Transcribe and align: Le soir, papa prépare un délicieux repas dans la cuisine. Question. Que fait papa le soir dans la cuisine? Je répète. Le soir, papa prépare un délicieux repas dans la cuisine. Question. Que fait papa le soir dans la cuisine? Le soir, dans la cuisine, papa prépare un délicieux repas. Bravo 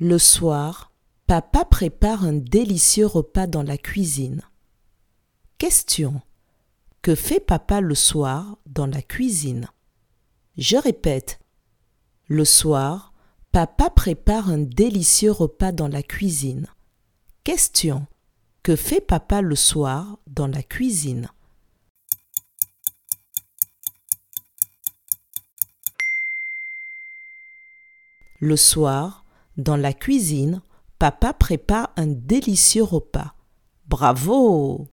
Le 0.00 0.18
soir, 0.18 0.90
papa 1.28 1.64
prépare 1.64 2.24
un 2.24 2.32
délicieux 2.32 3.06
repas 3.06 3.46
dans 3.46 3.62
la 3.62 3.78
cuisine. 3.78 4.42
Question. 5.56 6.20
Que 7.00 7.14
fait 7.14 7.38
papa 7.38 7.80
le 7.80 7.94
soir 7.94 8.58
dans 8.66 8.86
la 8.86 9.02
cuisine? 9.02 9.68
Je 10.56 10.76
répète. 10.76 11.38
Le 12.26 12.44
soir, 12.44 13.12
papa 13.52 13.88
prépare 13.88 14.48
un 14.48 14.58
délicieux 14.58 15.30
repas 15.30 15.70
dans 15.70 15.86
la 15.86 16.02
cuisine. 16.02 16.66
Question. 17.44 18.08
Que 18.64 18.74
fait 18.74 19.00
papa 19.00 19.42
le 19.42 19.54
soir 19.54 20.18
dans 20.26 20.48
la 20.48 20.64
cuisine? 20.64 21.28
Le 28.40 28.56
soir, 28.56 29.23
dans 29.56 29.76
la 29.76 29.92
cuisine, 29.92 30.62
papa 30.98 31.32
prépare 31.32 31.90
un 31.96 32.06
délicieux 32.06 32.82
repas. 32.82 33.34
Bravo 33.86 34.88